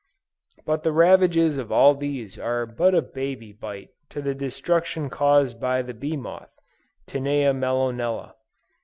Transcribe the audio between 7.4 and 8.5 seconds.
mellonella.)